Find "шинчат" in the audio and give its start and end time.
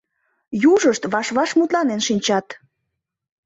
2.07-2.47